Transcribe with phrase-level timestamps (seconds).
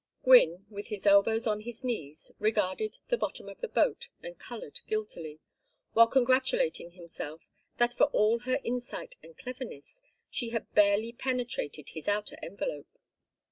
[0.23, 4.79] Gwynne, with his elbows on his knees, regarded the bottom of the boat and colored
[4.87, 5.41] guiltily,
[5.93, 7.41] while congratulating himself
[7.77, 10.01] that for all her insight and cleverness
[10.31, 12.89] she had barely penetrated his outer envelope.